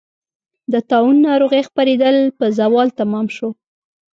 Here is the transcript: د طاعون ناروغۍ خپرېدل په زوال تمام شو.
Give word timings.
د 0.71 0.73
طاعون 0.89 1.17
ناروغۍ 1.27 1.61
خپرېدل 1.69 2.17
په 2.37 2.45
زوال 2.57 2.87
تمام 2.99 3.27
شو. 3.35 3.49